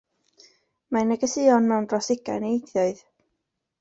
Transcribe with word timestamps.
Mae 0.95 1.05
negeseuon 1.11 1.69
mewn 1.73 1.87
dros 1.91 2.09
ugain 2.17 2.49
o 2.49 2.51
ieithoedd. 2.57 3.05